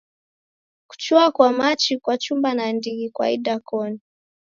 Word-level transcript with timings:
Kuchua 0.87 1.31
kwa 1.31 1.51
machi 1.51 1.99
kwachumba 1.99 2.53
nandighi 2.53 3.09
kwa 3.09 3.31
idakoni. 3.31 3.99